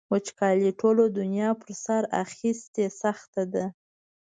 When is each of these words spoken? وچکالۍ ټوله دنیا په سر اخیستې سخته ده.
وچکالۍ 0.13 0.71
ټوله 0.79 1.03
دنیا 1.19 1.49
په 1.61 1.69
سر 1.83 2.03
اخیستې 2.23 2.85
سخته 3.01 3.43
ده. 3.53 3.65